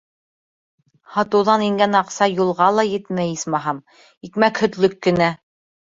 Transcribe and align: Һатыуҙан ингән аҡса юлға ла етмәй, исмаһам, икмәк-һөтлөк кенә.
Һатыуҙан 1.17 1.65
ингән 1.67 1.99
аҡса 2.01 2.29
юлға 2.33 2.69
ла 2.79 2.87
етмәй, 2.95 3.35
исмаһам, 3.37 3.85
икмәк-һөтлөк 4.31 5.01
кенә. 5.09 5.29